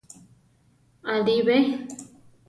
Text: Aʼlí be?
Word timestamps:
Aʼlí 1.11 1.35
be? 1.47 1.55